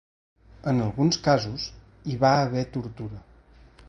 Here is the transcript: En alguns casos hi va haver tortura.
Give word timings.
En 0.71 0.79
alguns 0.85 1.19
casos 1.27 1.67
hi 2.13 2.17
va 2.23 2.31
haver 2.47 2.65
tortura. 2.79 3.21